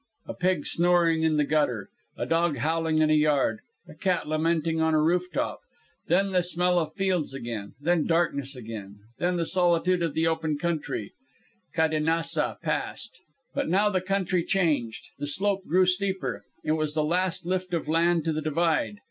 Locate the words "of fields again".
6.79-7.75